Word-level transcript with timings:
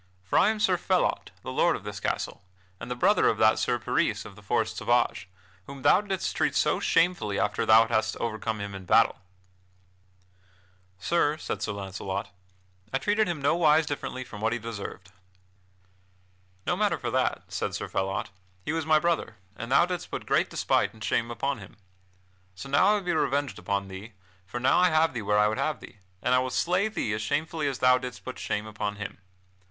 For 0.23 0.39
I 0.39 0.49
am 0.49 0.59
Sir 0.59 0.77
Phelot, 0.79 1.29
the 1.43 1.51
lord 1.51 1.75
of 1.75 1.83
this 1.83 1.99
castle, 1.99 2.41
and 2.79 2.89
the 2.89 2.95
brother 2.95 3.27
of 3.29 3.37
that 3.37 3.59
Sir 3.59 3.77
Peris 3.77 4.25
of 4.25 4.35
the 4.35 4.41
Forest 4.41 4.77
Sauvage, 4.77 5.27
whom 5.67 5.83
thou 5.83 6.01
didst 6.01 6.35
treat 6.35 6.55
so 6.55 6.79
shamefully 6.79 7.37
after 7.39 7.67
thou 7.67 7.85
hadst 7.85 8.17
overcome 8.17 8.59
him 8.59 8.73
in 8.73 8.85
battle." 8.85 9.17
"Sir," 10.97 11.37
said 11.37 11.61
Sir 11.61 11.73
Launcelot, 11.73 12.31
"I 12.91 12.97
treated 12.97 13.27
him 13.27 13.43
nowise 13.43 13.85
differently 13.85 14.23
from 14.23 14.41
what 14.41 14.53
he 14.53 14.57
deserved." 14.57 15.11
"No 16.65 16.75
matter 16.75 16.97
for 16.97 17.11
that," 17.11 17.43
said 17.47 17.75
Sir 17.75 17.87
Phelot, 17.87 18.31
"he 18.65 18.73
was 18.73 18.87
my 18.87 18.97
brother, 18.97 19.35
and 19.55 19.71
thou 19.71 19.85
didst 19.85 20.09
put 20.09 20.25
great 20.25 20.49
despite 20.49 20.95
and 20.95 21.03
shame 21.03 21.29
upon 21.29 21.59
him. 21.59 21.77
So 22.55 22.69
now 22.69 22.87
I 22.87 22.93
will 22.95 23.01
be 23.01 23.13
revenged 23.13 23.59
upon 23.59 23.87
thee, 23.87 24.13
for 24.47 24.59
now 24.59 24.79
I 24.79 24.89
have 24.89 25.13
thee 25.13 25.21
where 25.21 25.37
I 25.37 25.47
would 25.47 25.59
have 25.59 25.79
thee, 25.79 25.97
and 26.23 26.33
I 26.33 26.39
will 26.39 26.49
slay 26.49 26.87
thee 26.87 27.13
as 27.13 27.21
shamefully 27.21 27.67
as 27.67 27.77
thou 27.77 27.99
didst 27.99 28.25
put 28.25 28.39
shame 28.39 28.65
upon 28.65 28.95
him. 28.95 29.19